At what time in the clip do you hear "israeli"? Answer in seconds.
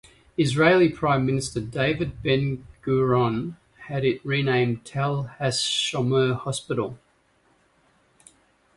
0.35-0.89